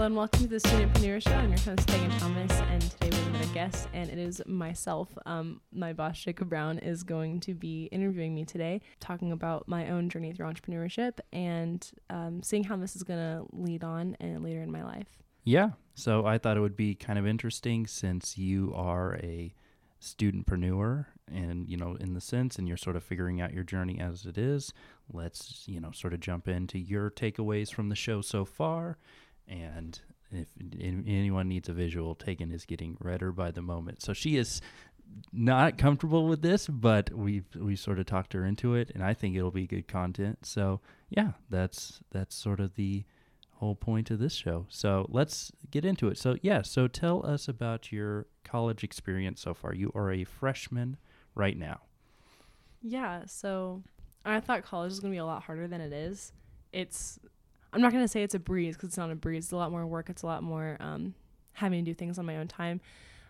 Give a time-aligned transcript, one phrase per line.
[0.00, 1.34] Hello and welcome to the Studentpreneur Show.
[1.34, 5.10] I'm your host, Megan Thomas, and today we have another guest, and it is myself.
[5.26, 9.90] Um, my boss, Jacob Brown, is going to be interviewing me today, talking about my
[9.90, 14.42] own journey through entrepreneurship and um, seeing how this is going to lead on and
[14.42, 15.18] later in my life.
[15.44, 15.72] Yeah.
[15.96, 19.52] So I thought it would be kind of interesting since you are a
[20.00, 24.00] studentpreneur and you know in the sense and you're sort of figuring out your journey
[24.00, 24.72] as it is
[25.12, 28.96] let's you know sort of jump into your takeaways from the show so far
[29.48, 30.00] and
[30.32, 34.60] if anyone needs a visual Tegan is getting redder by the moment so she is
[35.32, 39.12] not comfortable with this but we've we sort of talked her into it and i
[39.12, 43.04] think it'll be good content so yeah that's that's sort of the
[43.60, 44.66] whole point of this show.
[44.70, 46.16] So let's get into it.
[46.16, 49.74] So, yeah, so tell us about your college experience so far.
[49.74, 50.96] You are a freshman
[51.34, 51.80] right now.
[52.80, 53.82] Yeah, so
[54.24, 56.32] I thought college was going to be a lot harder than it is.
[56.72, 57.20] It's,
[57.72, 59.44] I'm not going to say it's a breeze because it's not a breeze.
[59.44, 60.10] It's a lot more work.
[60.10, 61.14] It's a lot more um,
[61.54, 62.80] having to do things on my own time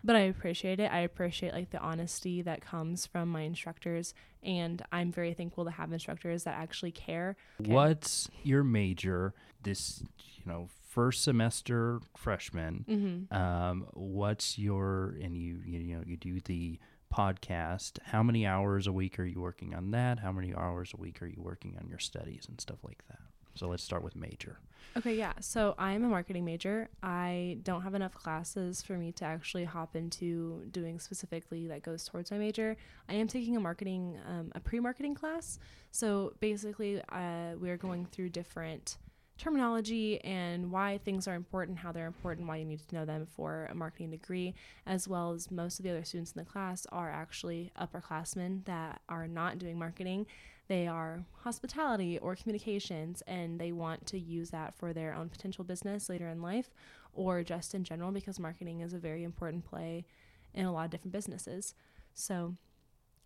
[0.03, 0.91] but I appreciate it.
[0.91, 5.71] I appreciate like the honesty that comes from my instructors, and I'm very thankful to
[5.71, 7.35] have instructors that actually care.
[7.61, 7.71] Okay.
[7.71, 12.85] What's your major this you know first semester freshman?
[12.89, 13.35] Mm-hmm.
[13.35, 16.79] Um, what's your and you you know you do the
[17.13, 17.99] podcast.
[18.03, 20.19] How many hours a week are you working on that?
[20.19, 23.19] How many hours a week are you working on your studies and stuff like that?
[23.55, 24.59] So let's start with major.
[24.97, 25.33] Okay, yeah.
[25.39, 26.89] So I'm a marketing major.
[27.01, 32.05] I don't have enough classes for me to actually hop into doing specifically that goes
[32.05, 32.75] towards my major.
[33.07, 35.59] I am taking a marketing, um, a pre-marketing class.
[35.91, 38.97] So basically, uh, we're going through different
[39.37, 43.25] terminology and why things are important, how they're important, why you need to know them
[43.25, 44.53] for a marketing degree,
[44.85, 49.01] as well as most of the other students in the class are actually upperclassmen that
[49.09, 50.27] are not doing marketing
[50.71, 55.65] they are hospitality or communications and they want to use that for their own potential
[55.65, 56.69] business later in life
[57.11, 60.05] or just in general because marketing is a very important play
[60.53, 61.75] in a lot of different businesses.
[62.13, 62.55] So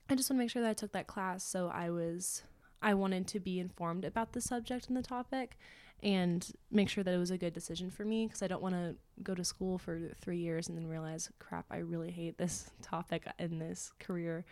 [0.09, 2.42] I just want to make sure that I took that class so I was
[2.81, 5.59] I wanted to be informed about the subject and the topic
[6.02, 8.74] and make sure that it was a good decision for me because I don't want
[8.74, 12.72] to go to school for 3 years and then realize crap I really hate this
[12.81, 14.46] topic in this career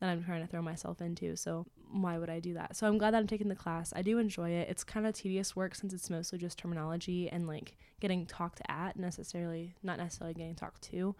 [0.00, 1.36] that I'm trying to throw myself into.
[1.36, 2.76] So why would I do that?
[2.76, 3.92] So I'm glad that I'm taking the class.
[3.96, 4.68] I do enjoy it.
[4.68, 8.96] It's kind of tedious work since it's mostly just terminology and like getting talked at
[8.96, 11.16] necessarily, not necessarily getting talked to.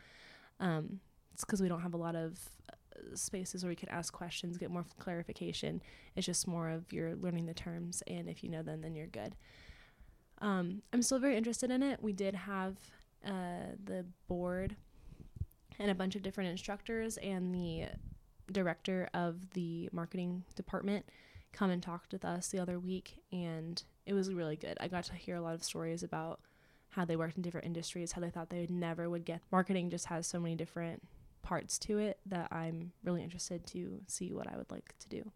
[0.60, 1.00] Um,
[1.32, 4.58] it's because we don't have a lot of uh, spaces where we can ask questions,
[4.58, 5.82] get more clarification.
[6.16, 9.06] It's just more of you're learning the terms, and if you know them, then you're
[9.06, 9.36] good.
[10.40, 12.02] Um, I'm still very interested in it.
[12.02, 12.76] We did have
[13.24, 14.76] uh, the board
[15.78, 17.86] and a bunch of different instructors, and the
[18.52, 21.06] director of the marketing department
[21.52, 24.76] come and talked with us the other week and it was really good.
[24.80, 26.40] I got to hear a lot of stories about
[26.90, 29.42] how they worked in different industries, how they thought they would never would get.
[29.52, 31.02] Marketing just has so many different
[31.42, 35.30] parts to it that I'm really interested to see what I would like to do.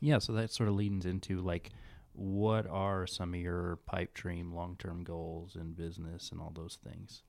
[0.00, 1.70] Yeah, so that sort of leads into like
[2.12, 7.22] what are some of your pipe dream long-term goals in business and all those things?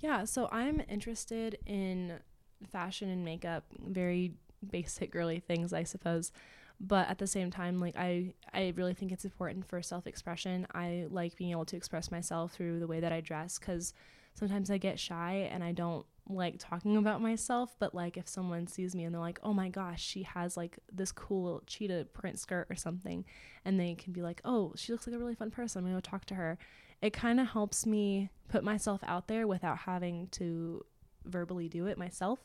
[0.00, 2.20] Yeah, so I'm interested in
[2.66, 4.34] fashion and makeup, very
[4.68, 6.32] basic girly things, I suppose.
[6.80, 10.68] But at the same time, like I, I really think it's important for self-expression.
[10.72, 13.94] I like being able to express myself through the way that I dress because
[14.34, 17.74] sometimes I get shy and I don't like talking about myself.
[17.80, 20.78] But like if someone sees me and they're like, "Oh my gosh, she has like
[20.92, 23.24] this cool cheetah print skirt or something,"
[23.64, 25.80] and they can be like, "Oh, she looks like a really fun person.
[25.80, 26.58] I'm gonna go talk to her."
[27.02, 30.84] It kind of helps me put myself out there without having to
[31.28, 32.40] verbally do it myself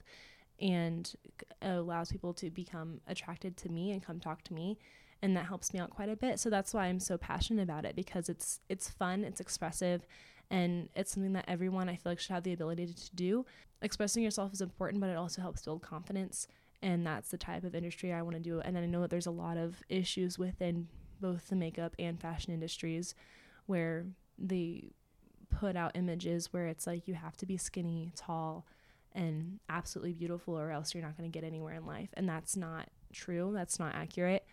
[0.59, 1.13] and
[1.61, 4.77] allows people to become attracted to me and come talk to me
[5.21, 6.39] and that helps me out quite a bit.
[6.39, 10.05] So that's why i'm so passionate about it because it's it's fun it's expressive
[10.51, 13.45] and it's something that everyone i feel like should have the ability to do.
[13.81, 16.47] Expressing yourself is important but it also helps build confidence
[16.81, 19.25] and that's the type of industry i want to do and i know that there's
[19.25, 20.87] a lot of issues within
[21.21, 23.15] both the makeup and fashion industries
[23.65, 24.05] where
[24.37, 24.91] they
[25.49, 28.65] put out images where it's like you have to be skinny, tall,
[29.13, 32.09] and absolutely beautiful, or else you're not going to get anywhere in life.
[32.13, 33.51] And that's not true.
[33.53, 34.45] That's not accurate.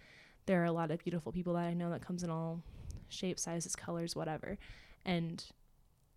[0.47, 2.62] There are a lot of beautiful people that I know that comes in all
[3.09, 4.59] shapes, sizes, colors, whatever.
[5.05, 5.45] And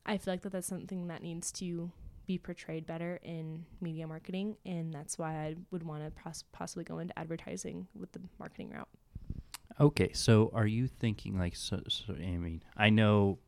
[0.06, 1.92] I feel like that that's something that needs to
[2.26, 6.84] be portrayed better in media marketing, and that's why I would want to pos- possibly
[6.84, 8.88] go into advertising with the marketing route.
[9.80, 12.14] Okay, so are you thinking like so, so?
[12.14, 13.40] I mean, I know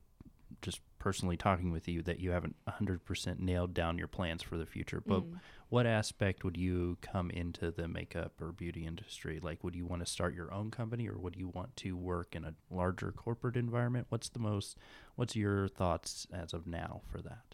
[1.05, 4.99] personally talking with you that you haven't 100% nailed down your plans for the future.
[5.05, 5.39] But Mm.
[5.69, 9.39] what aspect would you come into the makeup or beauty industry?
[9.39, 12.35] Like, would you want to start your own company or would you want to work
[12.35, 14.07] in a larger corporate environment?
[14.09, 14.79] What's the most,
[15.15, 17.53] what's your thoughts as of now for that?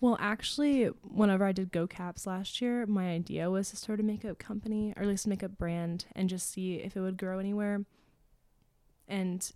[0.00, 4.04] Well, actually, whenever I did Go Caps last year, my idea was to start a
[4.04, 7.40] makeup company or at least a makeup brand and just see if it would grow
[7.40, 7.84] anywhere.
[9.08, 9.50] And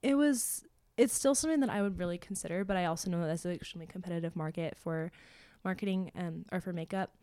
[0.00, 0.64] it was,
[0.98, 3.52] it's still something that I would really consider, but I also know that that's an
[3.52, 5.10] extremely competitive market for
[5.64, 7.14] marketing um, or for makeup.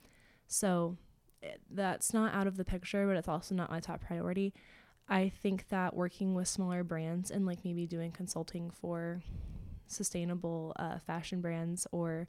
[0.48, 0.98] So
[1.42, 4.54] it, that's not out of the picture, but it's also not my top priority.
[5.08, 9.22] I think that working with smaller brands and like maybe doing consulting for
[9.88, 12.28] sustainable uh, fashion brands or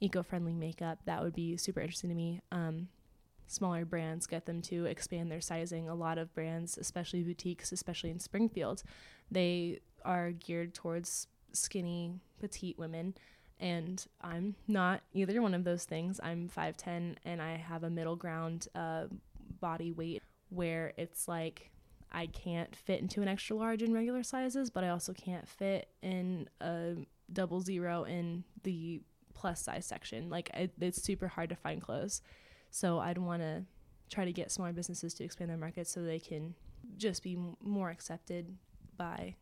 [0.00, 2.88] eco-friendly makeup that would be super interesting to me um,
[3.46, 8.10] smaller brands get them to expand their sizing a lot of brands especially boutiques especially
[8.10, 8.82] in springfield
[9.30, 13.14] they are geared towards skinny petite women
[13.58, 18.16] and i'm not either one of those things i'm 5'10 and i have a middle
[18.16, 19.04] ground uh,
[19.60, 21.70] body weight where it's like
[22.12, 25.88] i can't fit into an extra large in regular sizes but i also can't fit
[26.02, 26.94] in a
[27.32, 29.00] double zero in the
[29.36, 30.28] plus size section.
[30.28, 32.22] Like it, it's super hard to find clothes.
[32.70, 33.64] So I'd want to
[34.10, 36.54] try to get smaller businesses to expand their market so they can
[36.96, 38.56] just be m- more accepted
[38.96, 39.36] by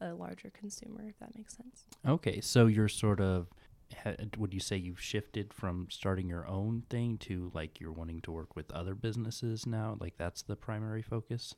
[0.00, 1.84] a larger consumer, if that makes sense.
[2.06, 3.48] Okay, so you're sort of,
[4.36, 8.32] would you say you've shifted from starting your own thing to like you're wanting to
[8.32, 9.96] work with other businesses now?
[10.00, 11.54] Like that's the primary focus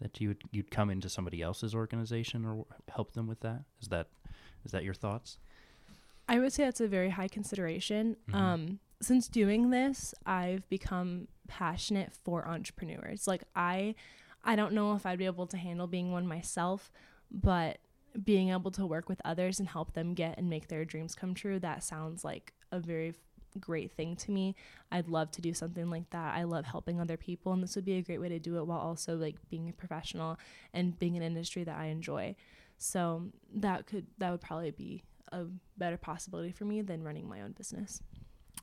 [0.00, 3.62] that you would you'd come into somebody else's organization or help them with that?
[3.80, 4.08] Is that
[4.64, 5.38] is that your thoughts?
[6.28, 8.16] I would say that's a very high consideration.
[8.28, 8.34] Mhm.
[8.34, 13.26] Um, since doing this, I've become passionate for entrepreneurs.
[13.26, 13.94] Like I,
[14.44, 16.90] I don't know if I'd be able to handle being one myself,
[17.32, 17.78] but
[18.24, 21.34] being able to work with others and help them get and make their dreams come
[21.34, 23.14] true, that sounds like a very
[23.60, 24.54] great thing to me.
[24.90, 26.34] I'd love to do something like that.
[26.34, 28.66] I love helping other people, and this would be a great way to do it
[28.66, 30.38] while also like being a professional
[30.72, 32.36] and being an industry that I enjoy.
[32.78, 35.44] So that could that would probably be a
[35.78, 38.02] better possibility for me than running my own business.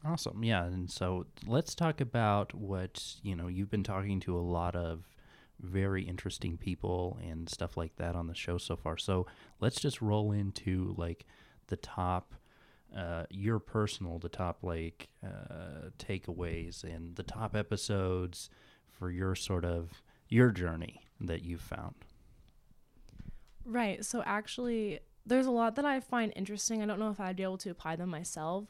[0.06, 0.44] Awesome.
[0.44, 4.76] Yeah, and so let's talk about what, you know, you've been talking to a lot
[4.76, 5.10] of
[5.60, 8.98] very interesting people and stuff like that on the show so far.
[8.98, 9.28] So,
[9.60, 11.26] let's just roll into like
[11.68, 12.34] the top
[12.96, 18.50] uh your personal the top like uh takeaways and the top episodes
[18.90, 21.96] for your sort of your journey that you've found.
[23.66, 24.04] Right.
[24.06, 26.82] So actually, there's a lot that I find interesting.
[26.82, 28.66] I don't know if I'd be able to apply them myself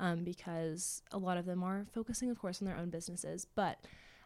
[0.00, 3.46] um, because a lot of them are focusing, of course, on their own businesses.
[3.54, 3.78] But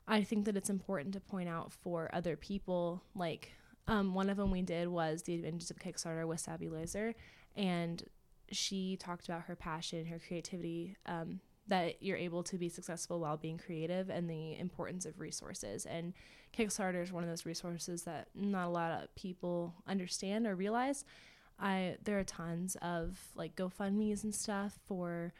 [0.06, 3.52] I think that it's important to point out for other people, like
[3.87, 7.14] um, one of them we did was the Adventures of Kickstarter with Savvy Laser.
[7.56, 8.02] And
[8.50, 13.37] she talked about her passion, her creativity, um, that you're able to be successful while
[13.37, 15.87] being creative and the importance of resources.
[15.87, 16.12] And
[16.56, 21.04] Kickstarter is one of those resources that not a lot of people understand or realize.
[21.58, 25.32] I there are tons of like GoFundmes and stuff for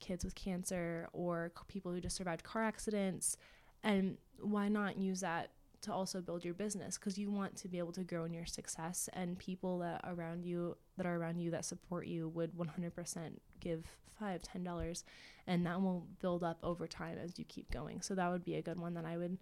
[0.00, 3.36] kids with cancer or people who just survived car accidents,
[3.82, 5.50] and why not use that
[5.82, 6.98] to also build your business?
[6.98, 10.44] Because you want to be able to grow in your success and people that around
[10.44, 13.84] you that are around you that support you would 100% give
[14.18, 15.04] five ten dollars
[15.46, 18.00] and that will build up over time as you keep going.
[18.00, 19.38] So that would be a good one that i would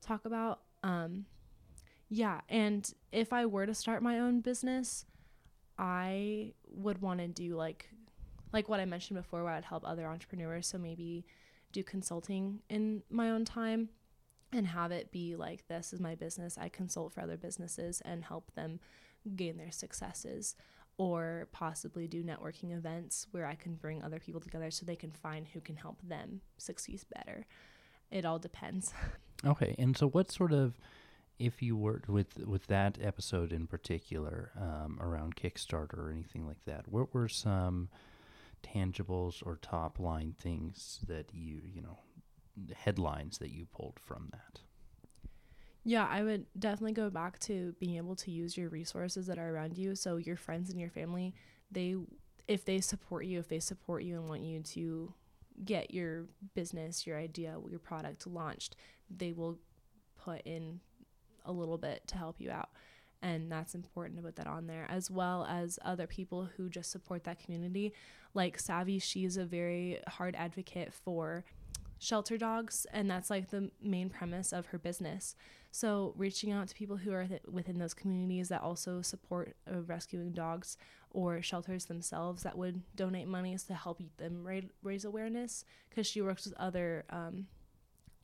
[0.00, 0.60] talk about.
[0.82, 1.26] Um
[2.10, 5.06] yeah and if i were to start my own business
[5.78, 7.88] i would want to do like
[8.52, 10.66] like what i mentioned before where i'd help other entrepreneurs.
[10.66, 11.24] So maybe
[11.74, 13.90] do consulting in my own time
[14.52, 16.56] and have it be like this is my business.
[16.56, 18.80] I consult for other businesses and help them
[19.36, 20.54] gain their successes
[20.96, 25.10] or possibly do networking events where i can bring other people together so they can
[25.10, 27.46] find who can help them succeed better.
[28.10, 28.94] It all depends.
[29.44, 30.78] Okay, and so what sort of,
[31.38, 36.64] if you worked with with that episode in particular um, around Kickstarter or anything like
[36.64, 37.90] that, what were some
[38.64, 41.98] tangibles or top line things that you you know
[42.74, 44.60] headlines that you pulled from that?
[45.84, 49.54] Yeah, I would definitely go back to being able to use your resources that are
[49.54, 49.94] around you.
[49.94, 51.34] So your friends and your family,
[51.70, 51.96] they
[52.48, 55.12] if they support you, if they support you and want you to
[55.64, 58.76] get your business, your idea, your product launched,
[59.14, 59.58] they will
[60.16, 60.80] put in
[61.44, 62.70] a little bit to help you out.
[63.24, 66.90] And that's important to put that on there, as well as other people who just
[66.90, 67.94] support that community.
[68.34, 71.42] Like Savvy, she's a very hard advocate for
[71.98, 75.36] shelter dogs, and that's like the main premise of her business.
[75.70, 79.80] So, reaching out to people who are th- within those communities that also support uh,
[79.80, 80.76] rescuing dogs
[81.10, 86.20] or shelters themselves that would donate monies to help them ra- raise awareness because she
[86.20, 87.46] works with other um,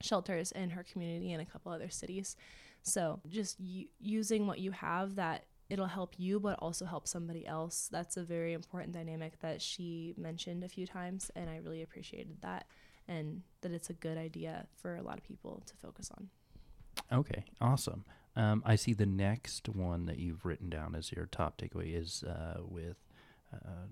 [0.03, 2.37] shelters in her community and a couple other cities.
[2.83, 3.59] So, just
[3.99, 7.89] using what you have that it'll help you but also help somebody else.
[7.91, 12.39] That's a very important dynamic that she mentioned a few times and I really appreciated
[12.43, 12.67] that
[13.09, 16.29] and that it's a good idea for a lot of people to focus on.
[17.13, 18.05] Okay, awesome.
[18.37, 22.25] Um, I see the next one that you've written down as your top takeaway is
[22.25, 22.97] uh, with
[23.53, 23.87] uh,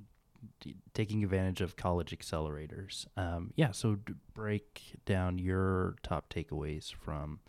[0.60, 3.06] d- taking advantage of college accelerators.
[3.16, 3.98] Um, yeah, so
[4.34, 7.40] break down your top takeaways from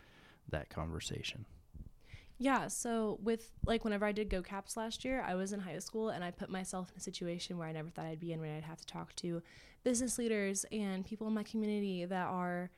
[0.52, 1.46] that conversation.
[2.42, 5.80] Yeah, so with like whenever I did Go Caps last year, I was in high
[5.80, 8.40] school and I put myself in a situation where I never thought I'd be in,
[8.40, 9.42] where I'd have to talk to
[9.84, 12.70] business leaders and people in my community that are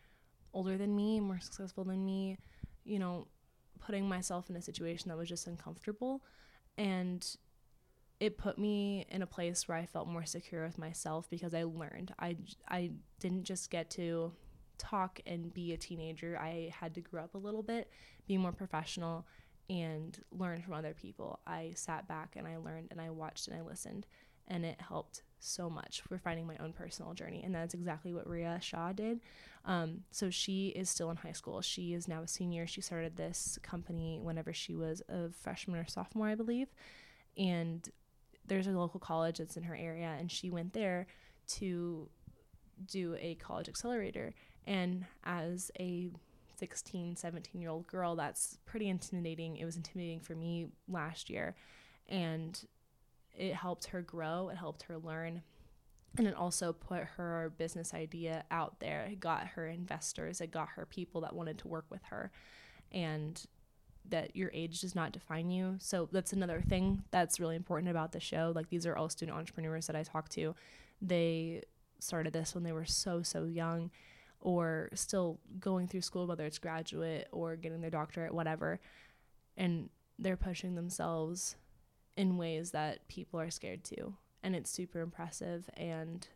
[0.53, 2.37] older than me, more successful than me,
[2.83, 3.27] you know,
[3.79, 6.23] putting myself in a situation that was just uncomfortable.
[6.79, 7.23] And
[8.19, 11.63] it put me in a place where I felt more secure with myself because I
[11.63, 12.13] learned.
[12.19, 12.37] I,
[12.67, 14.33] I didn't just get to
[14.81, 16.37] talk and be a teenager.
[16.37, 17.89] I had to grow up a little bit,
[18.27, 19.25] be more professional,
[19.69, 21.39] and learn from other people.
[21.45, 24.07] I sat back and I learned and I watched and I listened,
[24.47, 27.41] and it helped so much for finding my own personal journey.
[27.43, 29.21] And that's exactly what Ria Shaw did.
[29.65, 31.61] Um, so she is still in high school.
[31.61, 32.67] She is now a senior.
[32.67, 36.67] She started this company whenever she was a freshman or sophomore, I believe.
[37.37, 37.87] And
[38.45, 41.07] there's a local college that's in her area, and she went there
[41.47, 42.09] to
[42.85, 44.33] do a college accelerator.
[44.67, 46.09] And as a
[46.57, 49.57] 16, 17 year old girl, that's pretty intimidating.
[49.57, 51.55] It was intimidating for me last year.
[52.07, 52.59] And
[53.33, 55.41] it helped her grow, it helped her learn.
[56.17, 59.07] And it also put her business idea out there.
[59.09, 62.31] It got her investors, it got her people that wanted to work with her.
[62.91, 63.41] And
[64.09, 65.75] that your age does not define you.
[65.79, 68.51] So that's another thing that's really important about the show.
[68.53, 70.55] Like these are all student entrepreneurs that I talk to.
[71.01, 71.63] They
[71.99, 73.91] started this when they were so so young
[74.41, 78.79] or still going through school whether it's graduate or getting their doctorate whatever
[79.57, 81.55] and they're pushing themselves
[82.15, 84.13] in ways that people are scared to.
[84.43, 86.27] And it's super impressive and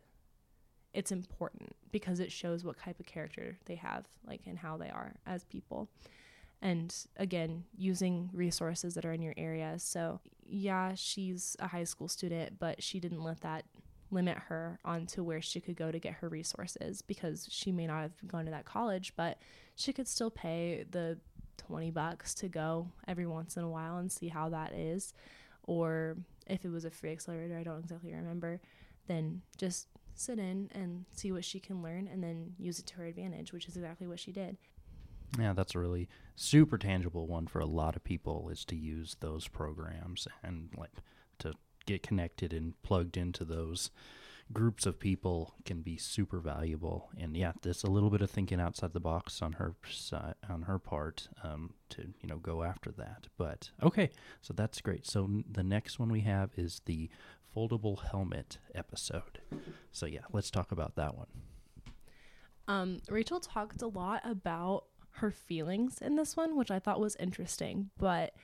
[0.94, 4.88] it's important because it shows what type of character they have like and how they
[4.88, 5.88] are as people.
[6.62, 9.74] And again using resources that are in your area.
[9.78, 13.64] So yeah she's a high school student but she didn't let that
[14.10, 18.02] limit her onto where she could go to get her resources because she may not
[18.02, 19.38] have gone to that college but
[19.74, 21.18] she could still pay the
[21.58, 25.12] 20 bucks to go every once in a while and see how that is.
[25.64, 28.60] Or if it was a free accelerator i don't exactly remember
[29.08, 32.94] then just sit in and see what she can learn and then use it to
[32.94, 34.56] her advantage which is exactly what she did.
[35.38, 39.16] Yeah, that's a really super tangible one for a lot of people is to use
[39.20, 40.92] those programs and like
[41.86, 43.90] get connected and plugged into those
[44.52, 47.10] groups of people can be super valuable.
[47.18, 50.62] And yeah, there's a little bit of thinking outside the box on her side, on
[50.62, 53.26] her part um, to you know go after that.
[53.36, 54.10] But okay,
[54.42, 55.06] so that's great.
[55.06, 57.08] So the next one we have is the
[57.54, 59.40] foldable helmet episode.
[59.90, 61.28] So yeah, let's talk about that one.
[62.68, 67.16] Um, Rachel talked a lot about her feelings in this one, which I thought was
[67.16, 68.34] interesting, but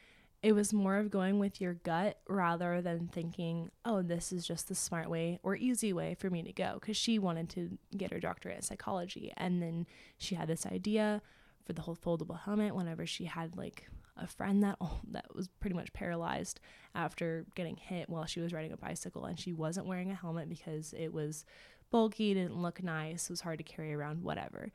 [0.43, 4.69] it was more of going with your gut rather than thinking, oh, this is just
[4.69, 6.79] the smart way or easy way for me to go.
[6.81, 9.33] Because she wanted to get her doctorate in psychology.
[9.37, 9.87] And then
[10.19, 11.23] she had this idea
[11.65, 14.79] for the whole foldable helmet whenever she had like a friend that
[15.11, 16.59] that was pretty much paralyzed
[16.95, 20.49] after getting hit while she was riding a bicycle and she wasn't wearing a helmet
[20.49, 21.45] because it was
[21.91, 24.73] bulky, didn't look nice, was hard to carry around, whatever.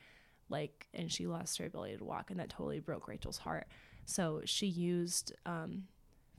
[0.49, 3.67] Like, and she lost her ability to walk, and that totally broke Rachel's heart.
[4.07, 5.83] So she used um,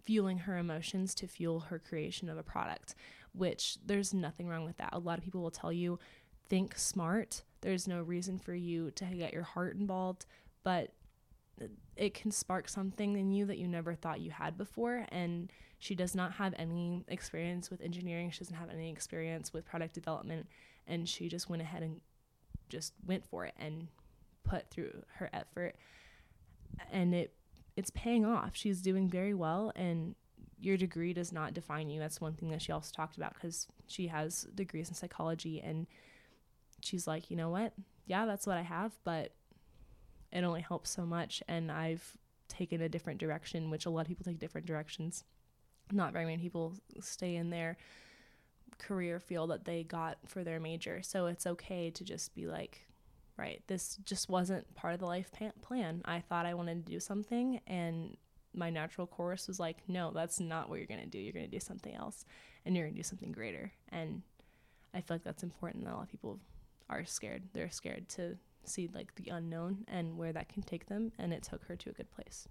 [0.03, 2.95] fueling her emotions to fuel her creation of a product,
[3.33, 4.95] which there's nothing wrong with that.
[4.95, 5.99] A lot of people will tell you,
[6.49, 7.43] think smart.
[7.61, 10.25] There's no reason for you to get your heart involved,
[10.65, 10.95] but
[11.95, 15.05] it can spark something in you that you never thought you had before.
[15.11, 19.67] And she does not have any experience with engineering, she doesn't have any experience with
[19.67, 20.47] product development,
[20.87, 22.01] and she just went ahead and
[22.71, 23.89] just went for it and
[24.43, 25.75] put through her effort
[26.91, 27.33] and it
[27.79, 28.57] it's paying off.
[28.57, 30.17] She's doing very well and
[30.61, 32.01] your degree does not define you.
[32.01, 35.87] That's one thing that she also talked about because she has degrees in psychology and
[36.83, 37.73] she's like you know what?
[38.07, 39.33] Yeah that's what i have but
[40.33, 42.17] it only helps so much and i've
[42.49, 45.23] taken a different direction which a lot of people take different directions.
[45.93, 47.77] Not very many people stay in their
[48.79, 52.88] career field that they got for their major so it's okay to just be like
[53.39, 55.31] right, this just wasn't part of the life
[55.63, 56.03] plan.
[56.05, 58.17] I thought I wanted to do something, and
[58.55, 61.19] my natural course was like, no, that's not what you're going to do.
[61.19, 62.25] You're going to do something else,
[62.67, 63.73] and you're going to do something greater.
[63.91, 64.23] And
[64.93, 66.41] I feel like that's important that a lot of people
[66.91, 67.45] are scared.
[67.53, 71.43] They're scared to see like the unknown and where that can take them, and it
[71.43, 72.49] took her to a good place.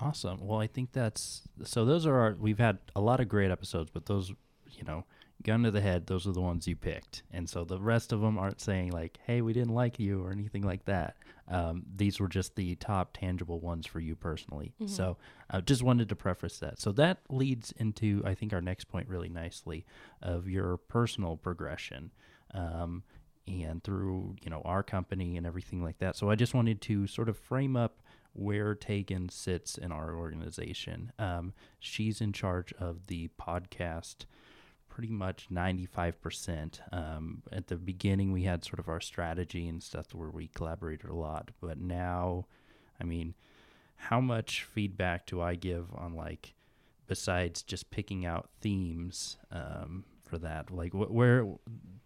[0.00, 0.44] Awesome.
[0.44, 1.84] Well, I think that's so.
[1.84, 2.36] Those are our.
[2.38, 4.32] We've had a lot of great episodes, but those,
[4.72, 5.04] you know,
[5.42, 7.22] gun to the head, those are the ones you picked.
[7.30, 10.30] And so the rest of them aren't saying like, "Hey, we didn't like you" or
[10.32, 11.16] anything like that.
[11.48, 14.72] Um, these were just the top tangible ones for you personally.
[14.80, 14.88] Mhm.
[14.88, 15.18] So
[15.50, 16.78] I just wanted to preface that.
[16.80, 19.84] So that leads into I think our next point really nicely
[20.22, 22.12] of your personal progression.
[22.52, 23.02] Um,
[23.46, 26.16] and through you know our company and everything like that.
[26.16, 28.00] So I just wanted to sort of frame up
[28.32, 31.12] where Tegan sits in our organization.
[31.18, 34.24] Um, she's in charge of the podcast
[34.94, 36.78] pretty much 95%.
[36.92, 41.10] Um, at the beginning, we had sort of our strategy and stuff where we collaborated
[41.10, 41.50] a lot.
[41.60, 42.46] But now,
[43.00, 43.34] I mean,
[43.96, 46.54] how much feedback do I give on like,
[47.08, 50.70] besides just picking out themes um, for that?
[50.70, 51.44] Like, wh- where,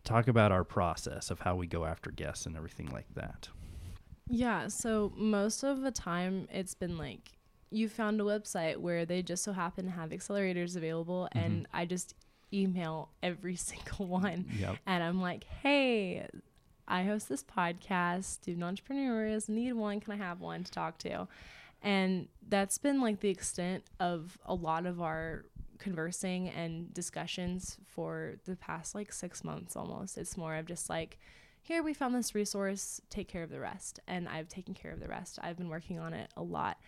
[0.05, 3.51] talk about our process of how we go after guests and everything like that.
[4.31, 7.33] Yeah, so most of the time it's been like
[7.71, 11.45] you found a website where they just so happen to have accelerators available Mhm.
[11.45, 12.15] and I just
[12.53, 14.47] email every single one.
[14.59, 14.77] Yep.
[14.87, 16.27] and I'm like, "Hey,
[16.87, 21.29] I host this podcast, student entrepreneurs, need one, can I have one to talk to?"
[21.83, 25.45] And that's been like the extent of a lot of our
[25.79, 30.19] conversing and discussions for the past like 6 months almost.
[30.19, 31.19] It's more of just like
[31.63, 33.01] here we found this resource.
[33.11, 34.01] Take care of the rest.
[34.09, 35.39] And i've taken care of the rest.
[35.43, 36.79] I've been working on it a lot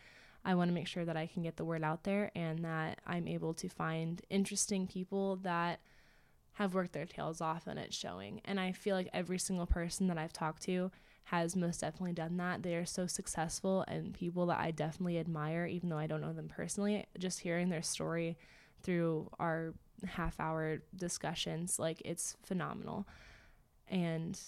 [0.44, 2.99] i want to make sure that i can get the word out there and that
[3.06, 5.80] i'm able to find interesting people that
[6.54, 8.40] have worked their tails off and it's showing.
[8.44, 10.90] And i feel like every single person that i've talked to
[11.25, 12.62] has most definitely done that.
[12.64, 16.32] They are so successful and people that i definitely admire even though i don't know
[16.32, 17.06] them personally.
[17.18, 18.37] Just hearing their story
[18.82, 19.75] through our
[20.06, 23.06] half hour discussions like it's phenomenal.
[23.88, 24.38] And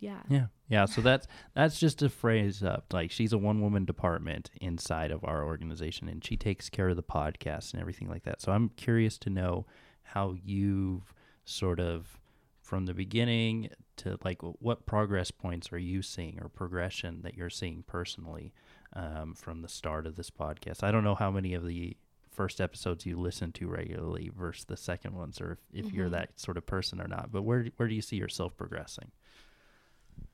[0.00, 0.84] yeah Yeah, yeah.
[0.86, 2.92] So that's that's just a phrase up.
[2.92, 6.96] Like she's a one woman department inside of our organization, and she takes care of
[6.96, 8.40] the podcast and everything like that.
[8.40, 9.66] So I'm curious to know
[10.02, 12.18] how you've sort of
[12.62, 17.50] from the beginning to like what progress points are you seeing or progression that you're
[17.50, 18.52] seeing personally
[18.94, 20.82] um, from the start of this podcast.
[20.82, 21.96] I don't know how many of the
[22.30, 26.12] first episodes you listen to regularly versus the second ones, or if, if you're Mhm.
[26.12, 27.30] that sort of person or not.
[27.32, 29.10] But where where do you see yourself progressing?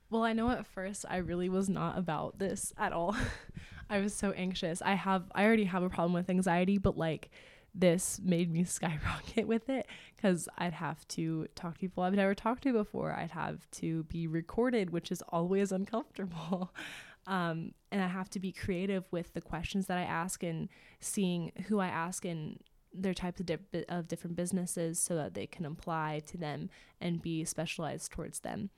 [0.09, 3.15] Well, I know at first I really was not about this at all.
[3.89, 4.81] I was so anxious.
[4.81, 7.29] I have I already have a problem with anxiety, but like
[7.75, 9.87] this made me skyrocket with it
[10.21, 13.13] cuz I'd have to talk to people I've never talked to before.
[13.13, 16.73] I'd have to be recorded, which is always uncomfortable.
[17.27, 20.69] Um, and I have to be creative with the questions that I ask and
[21.01, 22.57] seeing who I ask and
[22.93, 26.69] their types of, di- of different businesses so that they can apply to them
[27.01, 28.69] and be specialized towards them.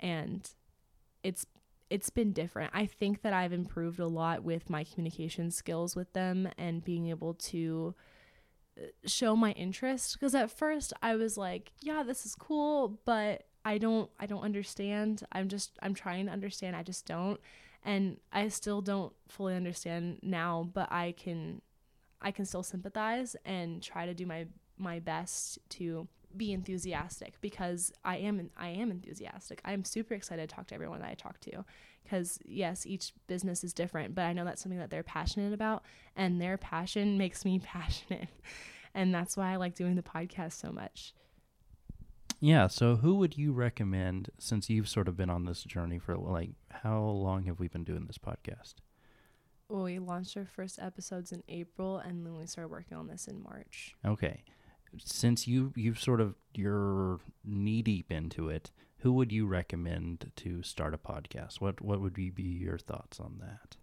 [0.00, 0.48] And
[1.22, 1.46] it's
[1.88, 2.72] it's been different.
[2.74, 7.08] I think that I've improved a lot with my communication skills with them and being
[7.08, 7.94] able to
[8.76, 13.44] uh, show my interest because at first I was like, yeah, this is cool, but
[13.64, 15.22] I don't I don't understand.
[15.32, 16.76] I'm just I'm trying to understand.
[16.76, 17.40] I just don't.
[17.84, 21.62] And I still don't fully understand now, but I can
[22.20, 27.92] I can still sympathize and try to do my my best to be enthusiastic because
[28.04, 29.60] I am I am enthusiastic.
[29.64, 31.64] I am super excited to talk to everyone that I talk to
[32.04, 35.82] because yes, each business is different, but I know that's something that they're passionate about
[36.14, 38.28] and their passion makes me passionate.
[38.94, 41.12] And that's why I like doing the podcast so much.
[42.40, 42.66] Yeah.
[42.66, 46.50] So, who would you recommend since you've sort of been on this journey for like
[46.70, 48.74] how long have we been doing this podcast?
[49.68, 53.26] Well, we launched our first episodes in April and then we started working on this
[53.26, 53.94] in March.
[54.04, 54.44] Okay.
[54.98, 60.62] Since you you've sort of you're knee deep into it, who would you recommend to
[60.62, 61.60] start a podcast?
[61.60, 63.76] What what would be, your thoughts on that?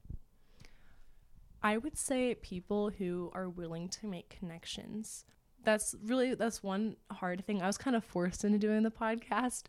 [1.62, 5.26] I would say people who are willing to make connections.
[5.64, 7.62] That's really that's one hard thing.
[7.62, 9.64] I was kind of forced into doing the podcast.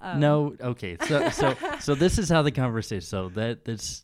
[0.00, 0.96] Um, no, okay.
[1.08, 3.00] So so so this is how the conversation.
[3.06, 4.02] So that that's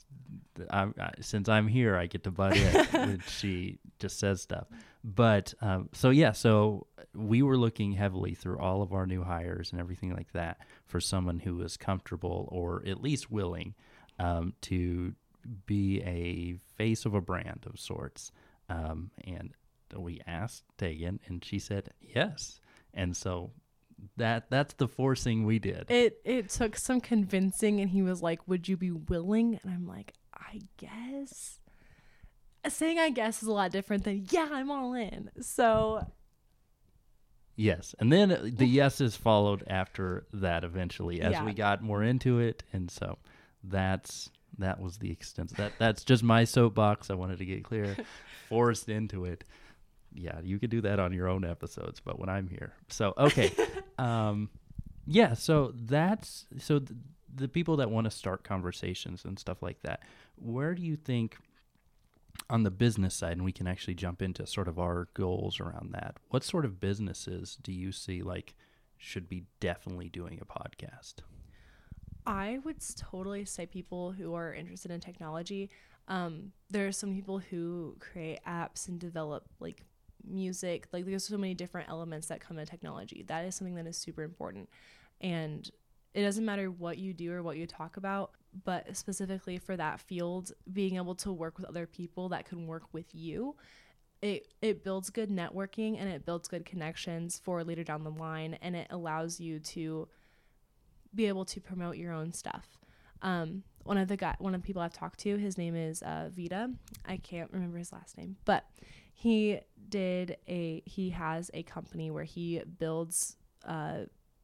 [0.70, 4.66] I'm, I, since I'm here, I get to butt in when she just says stuff.
[5.06, 9.70] But um, so yeah, so we were looking heavily through all of our new hires
[9.70, 13.76] and everything like that for someone who was comfortable or at least willing
[14.18, 15.14] um, to
[15.64, 18.32] be a face of a brand of sorts.
[18.68, 19.52] Um, and
[19.96, 22.60] we asked Tegan, and she said yes.
[22.92, 23.52] And so
[24.16, 25.86] that that's the forcing we did.
[25.88, 29.86] It it took some convincing and he was like, "Would you be willing?" And I'm
[29.86, 31.60] like, "I guess."
[32.68, 35.30] Saying I guess is a lot different than yeah, I'm all in.
[35.40, 36.06] So
[37.58, 41.44] Yes, and then the yeses followed after that eventually as Yeah.
[41.44, 43.18] we got more into it, and so
[43.64, 45.56] that's that was the extent.
[45.56, 47.08] That that's just my soapbox.
[47.10, 47.96] I wanted to get clear,
[48.48, 49.44] forced into it.
[50.14, 53.50] Yeah, you could do that on your own episodes, but when I'm here, so okay,
[53.98, 54.50] um,
[55.06, 55.32] yeah.
[55.32, 56.90] So that's so th-
[57.34, 60.02] the people that want to start conversations and stuff like that.
[60.36, 61.38] Where do you think?
[62.48, 65.92] On the business side, and we can actually jump into sort of our goals around
[65.92, 66.16] that.
[66.28, 68.54] What sort of businesses do you see like
[68.96, 71.16] should be definitely doing a podcast?
[72.26, 75.70] I would totally say people who are interested in technology.
[76.08, 79.82] Um, there are some people who create apps and develop like
[80.24, 80.88] music.
[80.92, 83.24] Like there's so many different elements that come in technology.
[83.26, 84.68] That is something that is super important.
[85.20, 85.68] And
[86.14, 88.32] it doesn't matter what you do or what you talk about,
[88.64, 92.84] but specifically for that field, being able to work with other people that can work
[92.92, 93.56] with you.
[94.22, 98.58] It, it builds good networking and it builds good connections for later down the line
[98.62, 100.08] and it allows you to
[101.14, 102.78] be able to promote your own stuff.
[103.22, 106.02] Um, one of the guy, one of the people I've talked to, his name is
[106.02, 106.70] uh, Vita.
[107.04, 108.64] I can't remember his last name, but
[109.12, 114.00] he did a he has a company where he builds uh,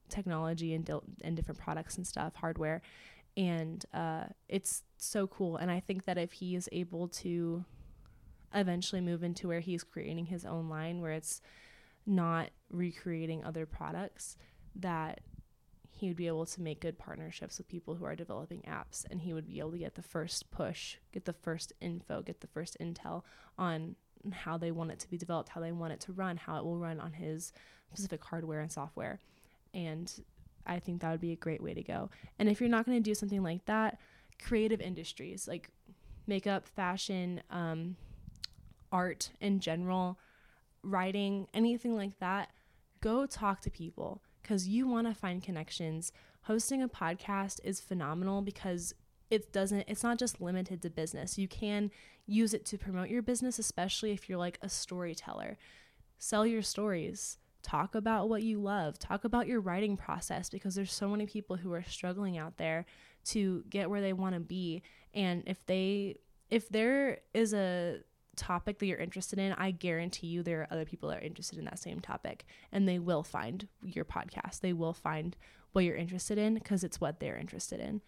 [0.08, 0.88] technology and
[1.22, 2.82] and different products and stuff, hardware,
[3.36, 5.56] and uh, it's so cool.
[5.56, 7.64] And I think that if he is able to
[8.54, 11.40] eventually move into where he's creating his own line, where it's
[12.04, 14.36] not recreating other products,
[14.76, 15.20] that
[15.90, 19.20] he would be able to make good partnerships with people who are developing apps and
[19.20, 22.46] he would be able to get the first push, get the first info, get the
[22.46, 23.22] first intel
[23.58, 23.94] on
[24.32, 26.64] how they want it to be developed, how they want it to run, how it
[26.64, 27.52] will run on his
[27.92, 29.20] specific hardware and software.
[29.74, 30.12] And
[30.66, 32.10] I think that would be a great way to go.
[32.38, 33.98] And if you're not going to do something like that,
[34.42, 35.70] creative industries like
[36.26, 37.96] makeup, fashion, um,
[38.90, 40.18] art in general,
[40.82, 42.50] writing, anything like that,
[43.00, 46.12] go talk to people because you want to find connections.
[46.42, 48.94] Hosting a podcast is phenomenal because
[49.30, 51.38] it doesn't it's not just limited to business.
[51.38, 51.90] You can
[52.26, 55.56] use it to promote your business especially if you're like a storyteller.
[56.18, 57.38] Sell your stories.
[57.62, 58.98] Talk about what you love.
[58.98, 62.86] Talk about your writing process because there's so many people who are struggling out there
[63.26, 64.82] to get where they want to be
[65.14, 66.16] and if they
[66.50, 68.00] if there is a
[68.36, 71.58] topic that you're interested in, I guarantee you there are other people that are interested
[71.58, 74.60] in that same topic and they will find your podcast.
[74.60, 75.36] They will find
[75.72, 78.00] what you're interested in because it's what they're interested in.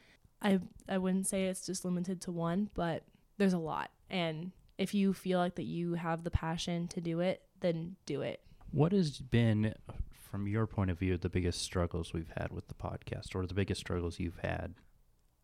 [0.43, 3.05] I I wouldn't say it's just limited to one, but
[3.39, 3.91] there's a lot.
[4.11, 8.23] And if you feel like that you have the passion to do it, then do
[8.23, 8.41] it.
[8.75, 9.73] What has been,
[10.11, 13.55] from your point of view, the biggest struggles we've had with the podcast, or the
[13.55, 14.75] biggest struggles you've had?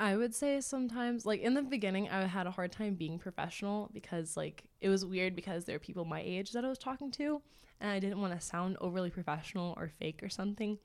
[0.01, 3.89] I would say sometimes, like in the beginning, I had a hard time being professional
[3.95, 7.13] because, like, it was weird because there are people my age that I was talking
[7.13, 7.41] to,
[7.81, 10.77] and I didn't want to sound overly professional or fake or something.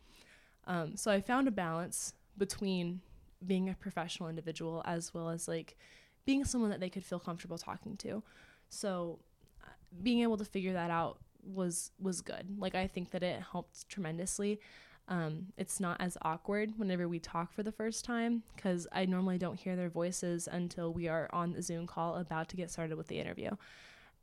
[0.68, 3.02] Um, so I found a balance between
[3.48, 5.78] being a professional individual as well as like
[6.26, 8.22] being someone that they could feel comfortable talking to.
[8.70, 9.18] So
[9.64, 9.70] uh,
[10.04, 12.58] being able to figure that out was was good.
[12.58, 14.60] Like I think that it helped tremendously.
[15.08, 19.38] Um, it's not as awkward whenever we talk for the first time because I normally
[19.38, 22.98] don't hear their voices until we are on the Zoom call about to get started
[22.98, 23.52] with the interview,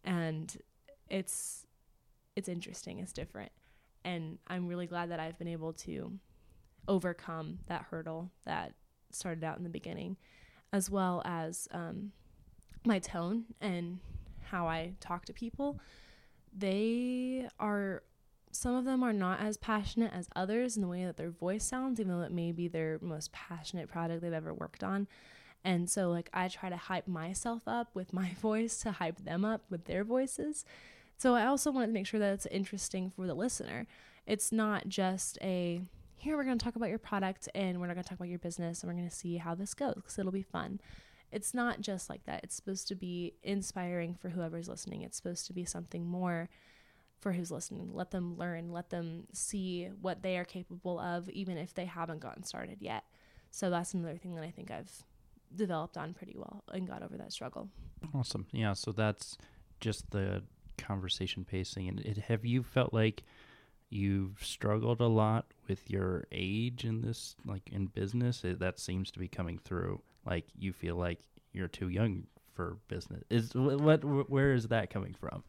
[0.05, 0.57] and
[1.09, 1.67] it's
[2.35, 2.99] it's interesting.
[2.99, 3.53] It's different,
[4.05, 6.19] and I'm really glad that I've been able to
[6.89, 8.75] overcome that hurdle that
[9.11, 10.17] started out in the beginning,
[10.73, 12.11] as well as um,
[12.85, 13.99] my tone and
[14.43, 15.81] how I talk to people.
[16.57, 18.03] They are
[18.55, 21.65] some of them are not as passionate as others in the way that their voice
[21.65, 25.09] sounds, even though it may be their most passionate product they've ever worked on.
[25.65, 29.45] And so, like, I try to hype myself up with my voice to hype them
[29.45, 30.65] up with their voices.
[31.17, 33.87] So, I also wanted to make sure that it's interesting for the listener.
[34.27, 35.83] It's not just a
[36.17, 38.29] here we're going to talk about your product and we're not going to talk about
[38.29, 40.79] your business and we're going to see how this goes because it'll be fun.
[41.33, 42.45] It's not just like that.
[42.45, 45.03] It's supposed to be inspiring for whoever's listening.
[45.03, 46.51] It's supposed to be something more
[47.21, 47.91] for who's listening.
[47.95, 52.21] Let them learn, let them see what they are capable of, even if they haven't
[52.21, 53.05] gotten started yet.
[53.51, 54.93] So that's another thing that I think I've
[55.55, 57.69] developed on pretty well and got over that struggle.
[58.15, 58.47] Awesome.
[58.53, 58.73] Yeah.
[58.75, 59.39] So that's
[59.81, 60.43] just the
[60.79, 61.89] conversation pacing.
[61.89, 63.23] And it, have you felt like
[63.89, 68.43] you've struggled a lot with your age in this, like in business?
[68.45, 70.03] It, that seems to be coming through.
[70.25, 71.21] Like you feel like
[71.53, 73.23] you're too young for business.
[73.31, 74.05] Is what?
[74.05, 75.43] where is that coming from?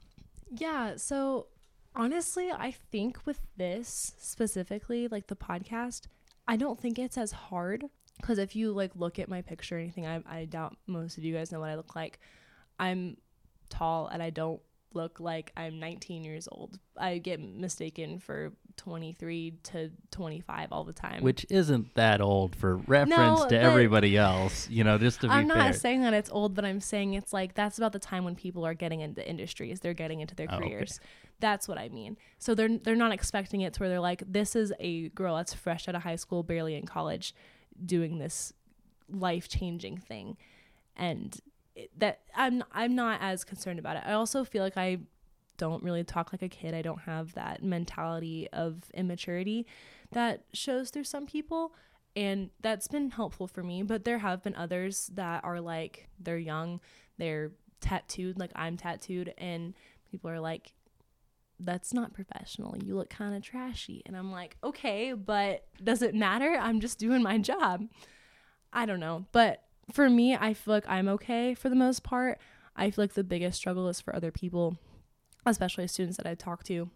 [0.52, 0.98] Yeah.
[0.98, 1.48] So
[1.96, 6.08] Honestly, I think with this specifically, like the podcast,
[6.48, 7.86] I don't think it's as hard
[8.18, 11.24] because if you like look at my picture or anything, I, I doubt most of
[11.24, 12.20] you guys know what I look like.
[12.80, 13.18] I'm
[13.70, 14.62] tall and I don't
[14.94, 16.80] look like I'm 19 years old.
[16.98, 21.24] I get mistaken for 23 to 25 all the time.
[21.24, 25.34] Which isn't that old for reference No, to everybody else, you know, just to be
[25.34, 25.74] I'm not fair.
[25.74, 28.66] saying that it's old, but I'm saying it's like that's about the time when people
[28.66, 29.80] are getting into industries.
[29.80, 30.70] They're getting into their Oh, okay.
[30.70, 31.00] careers.
[31.40, 32.18] That's what I mean.
[32.40, 35.54] So they're they're not expecting it to where they're like, this is a girl that's
[35.54, 37.34] fresh out of high school, barely in college,
[37.86, 38.54] doing this
[39.10, 40.38] life changing thing,
[40.96, 41.40] and
[41.98, 44.04] that I'm I'm not as concerned about it.
[44.06, 45.00] I also feel like I
[45.58, 46.74] don't really talk like a kid.
[46.74, 49.66] I don't have that mentality of immaturity
[50.12, 51.74] that shows through some people
[52.16, 56.38] and that's been helpful for me but there have been others that are like they're
[56.38, 56.80] young
[57.18, 59.74] they're tattooed like i'm tattooed and
[60.12, 60.74] people are like
[61.60, 62.76] that's not professional.
[62.78, 64.02] You look kind of trashy.
[64.06, 66.58] And i'm like okay but does it matter?
[66.60, 67.88] I'm just doing my job.
[68.72, 72.40] I don't know but for me i feel like i'm okay for the most part.
[72.76, 74.78] I feel like the biggest struggle is for other people
[75.46, 76.90] especially students that i talk to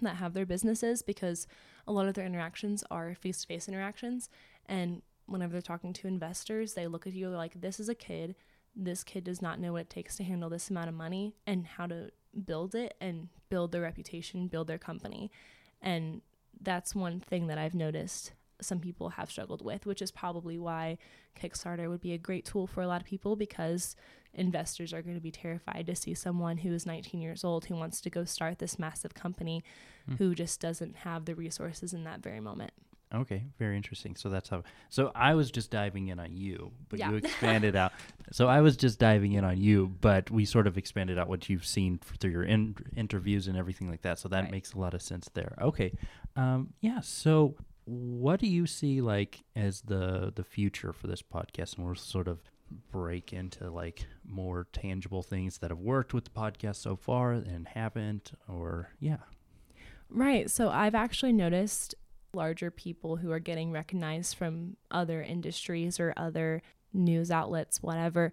[0.00, 1.46] that have their businesses because
[1.86, 4.28] a lot of their interactions are face-to-face interactions
[4.66, 8.34] and whenever they're talking to investors, they look at you like, this is a kid.
[8.74, 11.66] This kid does not know what it takes to handle this amount of money and
[11.66, 12.10] how to
[12.46, 15.30] build it and build their reputation, build their company.
[15.80, 16.22] And
[16.60, 18.32] that's one thing that I've noticed
[18.64, 20.98] some people have struggled with, which is probably why
[21.40, 23.96] Kickstarter would be a great tool for a lot of people because
[24.34, 27.76] investors are going to be terrified to see someone who is 19 years old who
[27.76, 29.62] wants to go start this massive company
[30.06, 30.14] Hmm.
[30.16, 32.72] who just doesn't have the resources in that very moment.
[33.14, 34.16] Okay, very interesting.
[34.16, 34.62] So that's how.
[34.88, 37.10] So I was just diving in on you, but Yeah.
[37.10, 37.92] you expanded out.
[38.32, 41.48] So I was just diving in on you, but we sort of expanded out what
[41.50, 44.18] you've seen through your in- interviews and everything like that.
[44.18, 44.50] So that Right.
[44.50, 45.54] makes a lot of sense there.
[45.60, 45.92] Okay,
[46.36, 47.00] um, yeah.
[47.00, 51.76] So what do you see like as the the future for this podcast?
[51.76, 52.40] And we'll sort of
[52.90, 57.68] break into like more tangible things that have worked with the podcast so far and
[57.68, 59.18] haven't, or yeah.
[60.08, 60.50] Right.
[60.50, 61.94] So I've actually noticed
[62.34, 68.32] larger people who are getting recognized from other industries or other news outlets, whatever.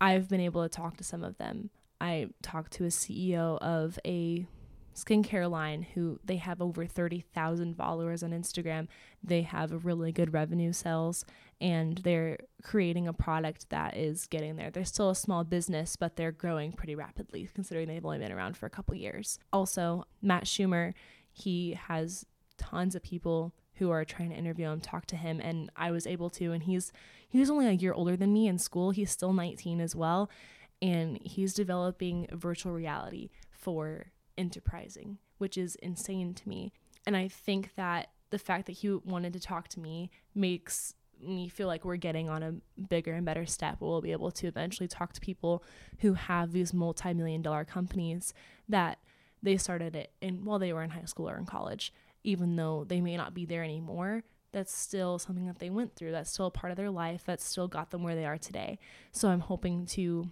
[0.00, 1.70] I've been able to talk to some of them.
[2.00, 4.46] I talked to a CEO of a
[4.94, 8.88] skincare line who they have over 30,000 followers on Instagram.
[9.22, 11.24] They have really good revenue sales
[11.60, 14.70] and they're creating a product that is getting there.
[14.70, 18.56] They're still a small business, but they're growing pretty rapidly considering they've only been around
[18.56, 19.38] for a couple years.
[19.52, 20.94] Also, Matt Shumer,
[21.32, 22.26] he has
[22.56, 26.06] tons of people who are trying to interview him, talk to him, and I was
[26.06, 26.52] able to.
[26.52, 26.92] And he's
[27.28, 28.92] he was only a year older than me in school.
[28.92, 30.30] He's still 19 as well,
[30.80, 36.72] and he's developing virtual reality for enterprising, which is insane to me.
[37.06, 41.48] And I think that the fact that he wanted to talk to me makes me
[41.48, 42.54] feel like we're getting on a
[42.88, 43.76] bigger and better step.
[43.80, 45.62] We'll be able to eventually talk to people
[46.00, 48.34] who have these multi-million dollar companies
[48.68, 48.98] that
[49.42, 51.92] they started it in while they were in high school or in college,
[52.24, 54.24] even though they may not be there anymore.
[54.52, 56.12] That's still something that they went through.
[56.12, 57.22] That's still a part of their life.
[57.26, 58.78] That's still got them where they are today.
[59.12, 60.30] So I'm hoping to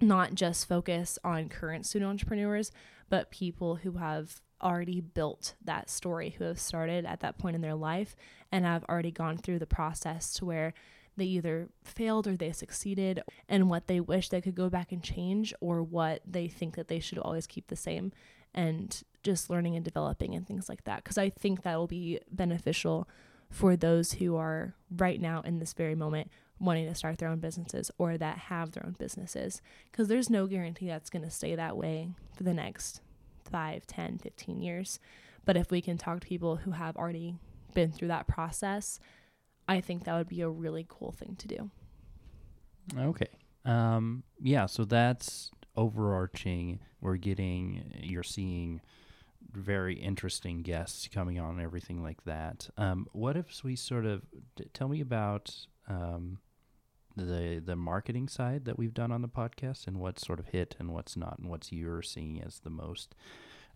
[0.00, 2.72] not just focus on current student entrepreneurs,
[3.08, 7.62] but people who have already built that story, who have started at that point in
[7.62, 8.16] their life
[8.50, 10.72] and have already gone through the process to where
[11.16, 15.02] they either failed or they succeeded and what they wish they could go back and
[15.02, 18.12] change or what they think that they should always keep the same
[18.52, 21.04] and just learning and developing and things like that.
[21.04, 23.08] Because i think that will be beneficial
[23.54, 27.38] for those who are right now in this very moment wanting to start their own
[27.38, 31.54] businesses or that have their own businesses because there's no guarantee that's going to stay
[31.54, 33.00] that way for the next
[33.50, 34.98] 5 10 15 years
[35.44, 37.36] but if we can talk to people who have already
[37.74, 38.98] been through that process
[39.68, 41.70] i think that would be a really cool thing to do
[42.98, 43.28] Okay.
[43.64, 46.80] Um, yeah, so that's overarching.
[47.00, 48.80] We're getting, you're seeing
[49.56, 52.68] very interesting guests coming on and everything like that.
[52.76, 54.22] Um, what if we sort of
[54.72, 55.54] tell me about
[55.88, 56.38] um,
[57.16, 60.74] the the marketing side that we've done on the podcast and what's sort of hit
[60.78, 63.14] and what's not and what's you're seeing as the most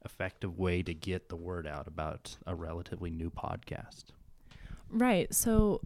[0.04, 4.06] effective way to get the word out about a relatively new podcast.
[4.90, 5.32] Right.
[5.34, 5.80] So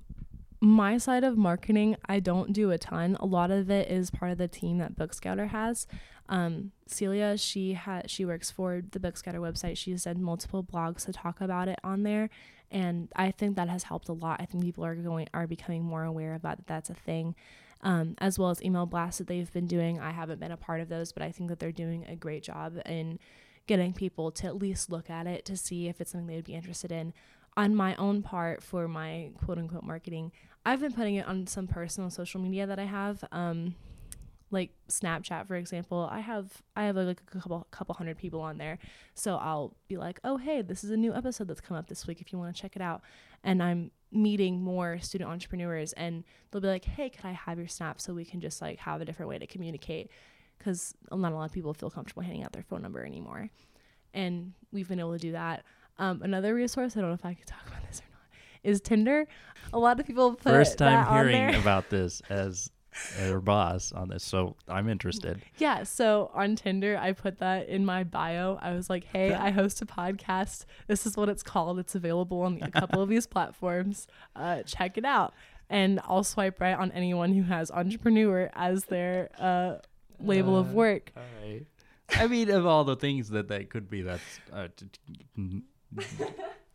[0.63, 3.17] my side of marketing, I don't do a ton.
[3.19, 5.89] A lot of it is part of the team that BookScouter has.
[6.29, 9.77] Um, Celia, she had she works for the BookScouter website.
[9.77, 12.31] She's done multiple blogs to talk about it on there,
[12.71, 14.41] and I think that has helped a lot.
[14.41, 17.35] I think people are going are becoming more aware about that that's a thing.
[17.81, 19.99] Um, as well as email blasts that they've been doing.
[19.99, 22.45] I haven't been a part of those, but I think that they're doing a great
[22.45, 23.19] job in
[23.67, 26.45] getting people to at least look at it to see if it's something they would
[26.45, 27.13] be interested in.
[27.57, 30.31] On my own part, for my quote unquote marketing,
[30.65, 33.25] I've been putting it on some personal social media that I have.
[33.33, 33.75] Um,
[34.53, 38.59] like Snapchat for example, I have I have like a couple couple hundred people on
[38.59, 38.79] there.
[39.15, 42.07] So I'll be like, "Oh, hey, this is a new episode that's come up this
[42.07, 43.01] week if you want to check it out."
[43.43, 47.67] And I'm meeting more student entrepreneurs and they'll be like, "Hey, can I have your
[47.67, 50.11] snap so we can just like have a different way to communicate?"
[50.61, 53.49] Cuz not a lot of people feel comfortable handing out their phone number anymore.
[54.13, 55.65] And we've been able to do that.
[55.99, 58.12] Um, another resource, I don't know if I can talk about this or not,
[58.65, 59.27] is Tinder.
[59.73, 61.61] A lot of people put First time that hearing on there.
[61.63, 62.71] about this as
[63.19, 65.41] her boss on this, so I'm interested.
[65.57, 68.59] Yeah, so on Tinder, I put that in my bio.
[68.61, 70.67] I was like, "Hey, I host a podcast.
[70.89, 71.79] This is what it's called.
[71.79, 74.07] It's available on a couple of these platforms.
[74.37, 75.33] Uh, check it out."
[75.71, 79.77] And I'll swipe right on anyone who has entrepreneur as their uh,
[80.21, 81.13] label of Uh, work.
[81.17, 81.65] All right.
[82.11, 84.23] I mean, of all the things that that could be, that's
[84.53, 84.87] uh, t-
[85.35, 85.63] t-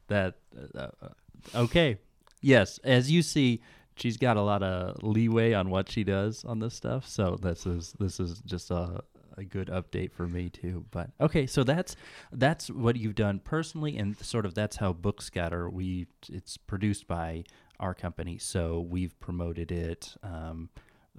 [0.07, 0.35] that
[0.75, 1.07] uh, uh,
[1.55, 1.97] okay.
[2.41, 3.61] Yes, as you see,
[3.95, 7.07] she's got a lot of leeway on what she does on this stuff.
[7.07, 9.03] So this is this is just a
[9.37, 10.85] a good update for me too.
[10.91, 11.95] But okay, so that's
[12.31, 17.43] that's what you've done personally, and sort of that's how BookScouter we it's produced by
[17.79, 18.37] our company.
[18.37, 20.15] So we've promoted it.
[20.23, 20.69] Um,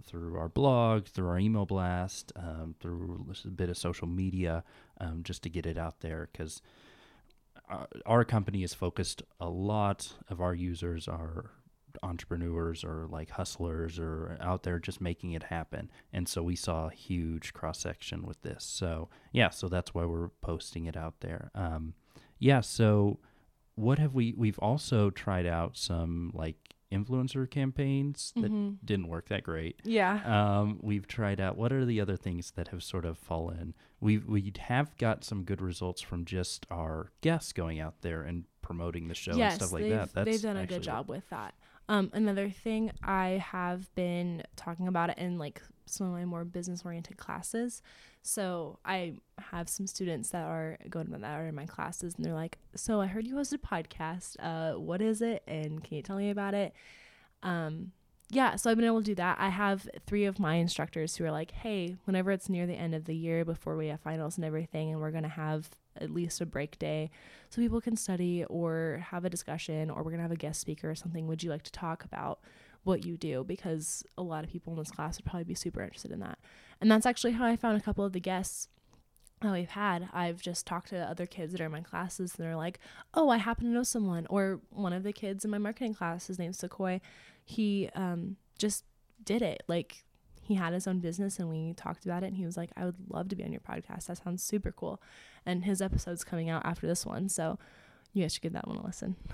[0.04, 4.62] through our blog, through our email blast, um, through a bit of social media,
[5.00, 6.28] um, just to get it out there.
[6.30, 6.62] Because
[7.68, 11.50] our, our company is focused a lot of our users are
[12.02, 15.90] entrepreneurs or like hustlers or out there just making it happen.
[16.12, 18.64] And so we saw a huge cross section with this.
[18.64, 21.50] So yeah, so that's why we're posting it out there.
[21.54, 21.94] Um,
[22.38, 22.60] yeah.
[22.60, 23.18] So
[23.74, 24.34] what have we?
[24.36, 28.78] We've also tried out some like influencer campaigns that Mhm.
[28.84, 29.80] didn't work that great.
[29.84, 30.22] Yeah.
[30.24, 31.56] Um, we've tried out.
[31.56, 33.74] What are the other things that have sort of fallen?
[34.00, 38.44] We we have got some good results from just our guests going out there and
[38.62, 40.12] promoting the show and stuff like that.
[40.12, 41.54] That's they've done a good job with that.
[41.90, 46.44] Um, another thing I have been talking about it in like some of my more
[46.44, 47.80] business oriented classes.
[48.28, 52.34] So I have some students that are going that are in my classes, and they're
[52.34, 54.36] like, "So I heard you hosted a podcast.
[54.38, 55.42] Uh, what is it?
[55.46, 56.74] And can you tell me about it?"
[57.42, 57.92] Um,
[58.30, 59.38] yeah, so I've been able to do that.
[59.40, 62.94] I have three of my instructors who are like, hey, whenever it's near the end
[62.94, 66.42] of the year before we have finals and everything, and we're to have at least
[66.42, 67.10] a break day
[67.48, 70.90] so people can study or have a discussion, or we're to have a guest speaker
[70.90, 72.40] or something, would you like to talk about
[72.88, 73.44] what you do?
[73.44, 76.38] Because a lot of people in this class would probably be super interested in that.
[76.80, 78.68] And that's actually how I found a couple of the guests
[79.42, 80.08] that we've had.
[80.12, 82.80] I've just talked to other kids that are in my classes and they're like,
[83.14, 84.26] oh, I happen to know someone.
[84.30, 87.00] Or one of the kids in my marketing class, his name's Sequoia,
[87.44, 88.84] he um, just
[89.22, 89.62] did it.
[89.68, 90.04] Like
[90.42, 92.86] he had his own business and we talked about it and he was like, I
[92.86, 94.06] would love to be on your podcast.
[94.06, 95.00] That sounds super cool.
[95.44, 97.28] And his episode's coming out after this one.
[97.28, 97.58] So
[98.14, 99.16] you guys should give that one a listen.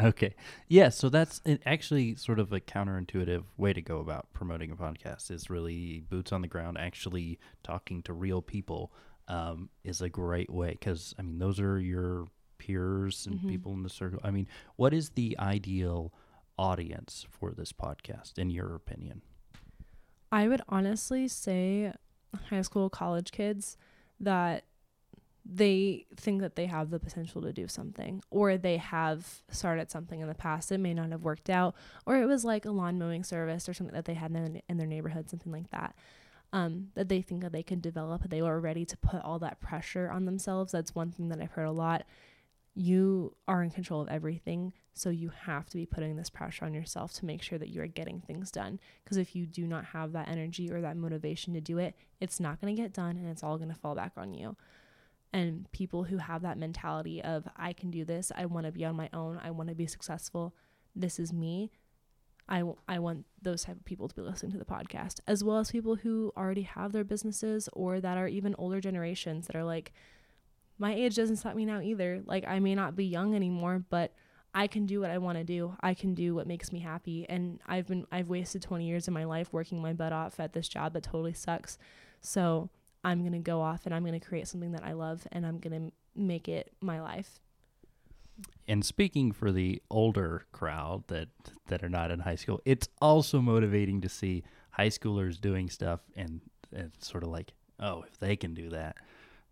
[0.00, 0.34] Okay.
[0.68, 0.90] Yeah.
[0.90, 5.30] So that's it actually sort of a counterintuitive way to go about promoting a podcast
[5.30, 8.92] is really boots on the ground, actually talking to real people
[9.28, 10.70] um, is a great way.
[10.70, 12.26] Because, I mean, those are your
[12.58, 13.48] peers and Mhm.
[13.48, 14.20] people in the circle.
[14.24, 16.12] I mean, what is the ideal
[16.58, 19.22] audience for this podcast, in your opinion?
[20.32, 21.92] I would honestly say
[22.50, 23.76] high school, college kids
[24.20, 24.64] that
[25.50, 30.20] they think that they have the potential to do something or they have started something
[30.20, 32.98] in the past it may not have worked out or it was like a lawn
[32.98, 35.94] mowing service or something that they had in, in their neighborhood something like that
[36.52, 39.60] um, that they think that they can develop they were ready to put all that
[39.60, 40.72] pressure on themselves.
[40.72, 42.04] That's one thing that i've heard a lot.
[42.74, 46.74] You are in control of everything so you have to be putting this pressure on
[46.74, 49.84] yourself to make sure that you are getting things done because if you do not
[49.84, 53.16] have that energy or that motivation to do it it's not going to get done
[53.16, 54.56] and it's all going to fall back on you
[55.32, 58.32] and people who have that mentality of i can do this.
[58.34, 59.38] I want to be on my own.
[59.42, 60.54] I want to be successful.
[60.94, 61.70] This is me.
[62.48, 65.44] I, w- I want those type of people to be listening to the podcast as
[65.44, 69.56] well as people who already have their businesses or that are even older generations that
[69.56, 69.92] are like
[70.78, 72.22] my age doesn't stop me now either.
[72.24, 74.14] Like i may not be young anymore but
[74.54, 75.76] i can do what i want to do.
[75.82, 77.26] I can do what makes me happy.
[77.28, 80.54] And i've been i've wasted 20 years of my life working my butt off at
[80.54, 81.76] this job that totally sucks.
[82.22, 82.70] So
[83.04, 85.46] i'm going to go off and i'm going to create something that i love and
[85.46, 87.40] i'm going to make it my life.
[88.66, 91.28] And speaking for the older crowd that
[91.68, 96.00] that are not in high school, it's also motivating to see high schoolers doing stuff
[96.16, 96.40] and,
[96.72, 98.96] and sort of like, oh, if they can do that,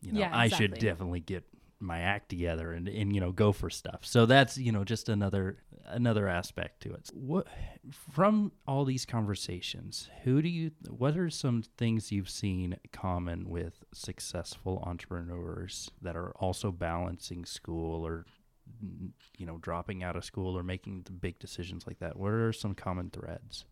[0.01, 1.45] you know, Yeah, I should definitely get
[1.81, 4.01] my act together and, and you know go for stuff.
[4.03, 5.59] So that's you know just another
[5.89, 7.11] another aspect to it.
[7.13, 7.47] What
[7.91, 13.85] from all these conversations who do you what are some things you've seen common with
[13.93, 18.27] successful entrepreneurs that are also balancing school or
[19.39, 22.17] you know dropping out of school or making the big decisions like that?
[22.17, 23.65] What are some common threads?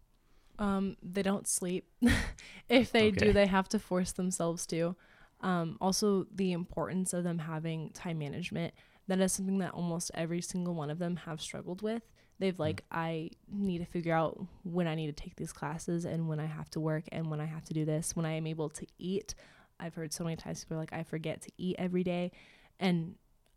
[0.59, 1.89] Um they don't sleep.
[2.69, 3.27] If they Okay.
[3.27, 4.97] do they have to force themselves to.
[5.41, 8.73] Um also the importance of them having time management
[9.09, 12.03] that is something that almost every single one of them have struggled with.
[12.39, 12.59] They've mm.
[12.59, 16.41] like i need to figure out when i need to take these classes and when
[16.41, 18.17] i have to work and when i have to do this.
[18.17, 19.35] When i am able to eat
[19.79, 22.33] i've heard so many times people are like i forget to eat every day.
[22.81, 23.17] And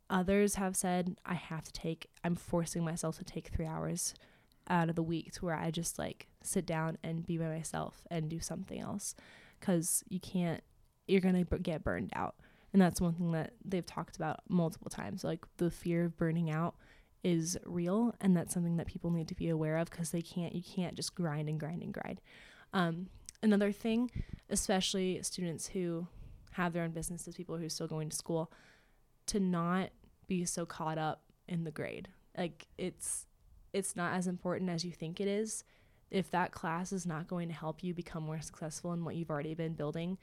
[0.10, 4.14] others have said i have to take i'm forcing myself to take three hours
[4.70, 8.02] out of the week to where i just like sit down and be by myself
[8.10, 9.16] and do something else.
[9.60, 10.64] Because you can't
[11.08, 12.36] you're gonna b- get burned out
[12.78, 16.52] and that's one thing that they've talked about multiple times like the fear of burning
[16.52, 16.76] out
[17.24, 20.54] is real and that's something that people need to be aware of because they can't
[20.54, 22.22] you can't just grind and grind and grind.
[22.74, 23.08] Um,
[23.42, 24.12] another thing
[24.52, 26.06] especially students who
[26.52, 28.52] have their own businesses people who are still going to school
[29.26, 29.90] to not
[30.28, 32.10] be so caught up in the grade.
[32.38, 33.26] Like it's
[33.74, 35.64] it's not as important as you think it is.
[36.12, 39.32] If that class is not going to help you become more successful in what you've
[39.32, 40.20] already been building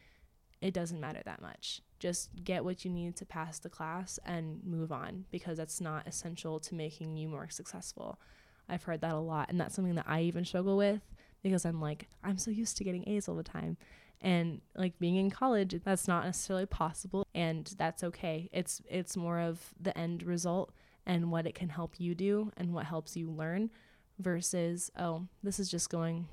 [0.65, 4.63] it doesn't matter that much just get what you need to pass the class and
[4.63, 8.21] move on because that's not essential to making you more successful.
[8.69, 11.01] I've heard that a lot and that's something that i even struggle with
[11.43, 13.79] because i'm like i'm so used to getting a's all the time.
[14.21, 18.51] And like being in college that's not necessarily possible and that's okay.
[18.53, 20.75] It's it's more of the end result
[21.07, 23.71] and what it can help you do and what helps you learn
[24.19, 26.29] versus oh this is just going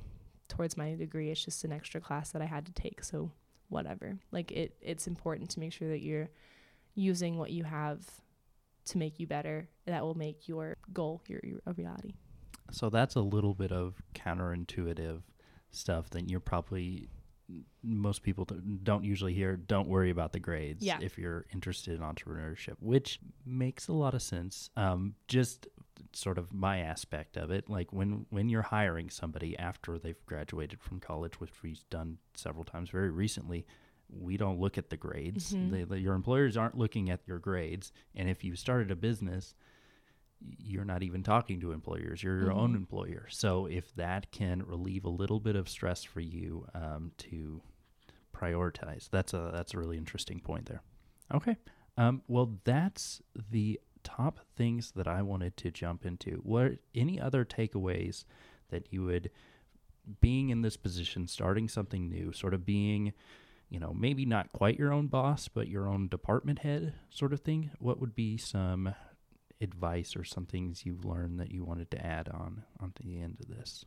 [0.50, 1.32] towards my degree.
[1.32, 3.06] It's just an extra class that i had to take.
[3.06, 3.32] So
[3.72, 6.30] whatever like it it's important to make sure that you're
[6.96, 8.00] using what you have
[8.86, 12.14] to make you better that will make your goal your, your a reality
[12.72, 15.22] So that's a little bit of counterintuitive
[15.72, 17.08] stuff that you're probably
[17.84, 18.46] most people
[18.84, 19.58] don't- usually hear.
[19.58, 21.00] Don't worry about the grades Yeah.
[21.02, 24.70] if you're interested in entrepreneurship, which makes a lot of sense.
[24.78, 25.68] Um, just
[26.14, 30.82] sort of my aspect of it, like when when you're hiring somebody after they've graduated
[30.82, 33.66] from college, which we've done several times very recently.
[34.14, 35.54] We don't look at the grades.
[35.54, 35.72] Mhm.
[35.72, 37.94] They, they- your employers aren't looking at your grades.
[38.14, 39.56] And if you started a business,
[40.58, 42.78] you're not even talking to employers you're your own Mhm.
[42.78, 47.62] employer so if that can relieve a little bit of stress for you um, to
[48.34, 50.82] prioritize that's a that's a really interesting point there
[51.32, 51.56] okay
[51.98, 53.22] um, well that's
[53.52, 58.26] the top things that i wanted to jump into what any other takeaways
[58.70, 59.30] that you would
[60.20, 63.14] being in this position starting something new sort of being
[63.70, 67.40] you know maybe not quite your own boss but your own department head sort of
[67.42, 68.94] thing what would be some
[69.62, 73.38] advice or some things you've learned that you wanted to add on onto the end
[73.40, 73.86] of this?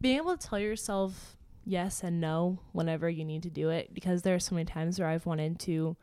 [0.00, 4.22] being able to tell yourself yes and no whenever you need to do it because
[4.22, 5.96] there are so many times where I've wanted to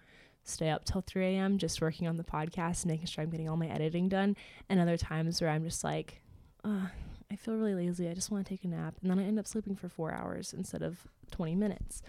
[0.45, 1.57] stay up till 3 a.m.
[1.57, 4.37] just working on the podcast and making sure I'm getting all my editing done.
[4.69, 6.21] And other times where I'm just like
[6.63, 8.95] I feel really lazy I just want to take a nap.
[9.01, 10.99] And then I end up sleeping for four hours instead of
[11.31, 12.01] 20 minutes.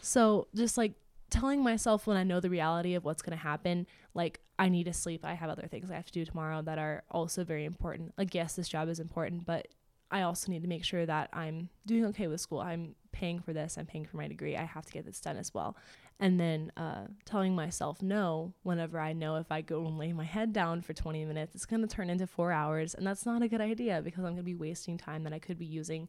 [0.00, 0.92] So just like
[1.30, 4.84] telling myself when I know the reality of what's going to happen like I need
[4.84, 7.64] to sleep I have other things I have to do tomorrow that are also very
[7.64, 8.12] important.
[8.16, 9.68] Like yes this job is important but
[10.14, 12.60] I also need to make sure that I'm doing okay with school.
[12.60, 13.76] I'm paying for this.
[13.76, 14.56] I'm paying for my degree.
[14.56, 15.76] I have to get this done as well.
[16.20, 20.22] And then uh, telling myself no whenever I know if I go and lay my
[20.22, 22.94] head down for 20 minutes, it's going to turn into four hours.
[22.94, 25.40] And that's not a good idea because I'm going to be wasting time that I
[25.40, 26.08] could be using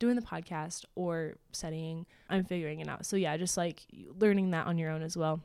[0.00, 2.06] doing the podcast or studying.
[2.28, 3.06] I'm figuring it out.
[3.06, 3.84] So, yeah, just like
[4.18, 5.40] learning that on your own as well,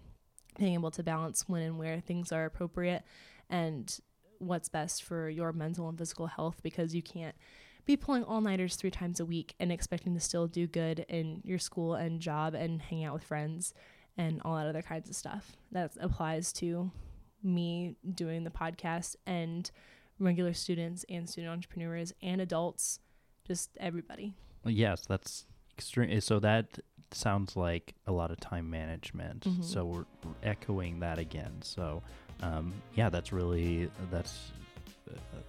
[0.58, 3.04] being able to balance when and where things are appropriate
[3.52, 4.00] and
[4.40, 7.36] what's best for your mental and physical health because you can't
[7.90, 11.42] be pulling all nighters three times a week and expecting to still do good in
[11.44, 13.74] your school and job and hang out with friends
[14.16, 15.58] and all that other kinds of stuff.
[15.72, 16.92] That applies to
[17.42, 19.72] me doing the podcast and
[20.20, 23.00] regular students and student entrepreneurs and adults,
[23.48, 24.36] just everybody.
[24.64, 26.22] Yes, that's extreme.
[26.22, 26.78] So that
[27.10, 29.46] sounds like a lot of time management.
[29.46, 29.64] Mhm.
[29.66, 31.64] So we're we're echoing that again.
[31.64, 32.04] So
[32.44, 34.52] um, yeah, that's really that's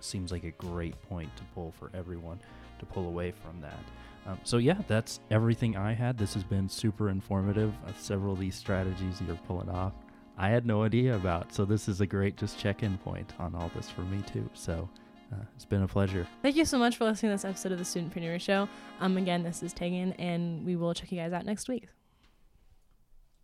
[0.01, 2.39] seems like a great point to pull for everyone
[2.79, 3.85] to pull away from that.
[4.27, 6.19] Um, so yeah, that's everything I had.
[6.19, 7.73] This has been super informative.
[7.87, 9.93] Uh, several of these strategies you're pulling off,
[10.37, 11.53] I had no idea about.
[11.53, 14.49] So this is a great just check-in point on all this for me too.
[14.55, 14.89] So
[15.33, 16.27] uh, it's been a pleasure.
[16.43, 18.69] Thank you so much for listening to this episode of the Studentpreneur Show.
[19.01, 21.89] Um, again, this is Tegan, and we will check you guys out next week.